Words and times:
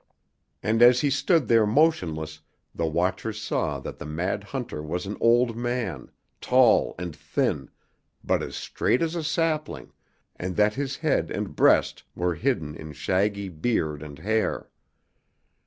And 0.63 0.81
as 0.81 1.01
he 1.01 1.11
stood 1.11 1.47
there 1.47 1.67
motionless 1.67 2.39
the 2.73 2.87
watchers 2.87 3.39
saw 3.39 3.79
that 3.81 3.99
the 3.99 4.05
mad 4.07 4.45
hunter 4.45 4.81
was 4.81 5.05
an 5.05 5.15
old 5.19 5.55
man, 5.55 6.09
tall 6.41 6.95
and 6.97 7.15
thin, 7.15 7.69
but 8.23 8.41
as 8.41 8.55
straight 8.55 9.03
as 9.03 9.13
a 9.13 9.23
sapling, 9.23 9.93
and 10.35 10.55
that 10.55 10.73
his 10.73 10.95
head 10.97 11.29
and 11.29 11.55
breast 11.55 12.03
were 12.15 12.33
hidden 12.33 12.73
in 12.75 12.93
shaggy 12.93 13.47
beard 13.47 14.01
and 14.01 14.17
hair. 14.17 14.71